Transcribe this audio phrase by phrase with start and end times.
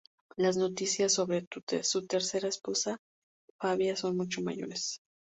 [0.35, 1.47] Las noticias sobre
[1.85, 2.97] su tercera esposa,
[3.61, 4.99] Fabia, son mucho mayores.